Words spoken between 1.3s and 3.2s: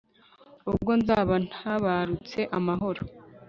ntabarutse amahoro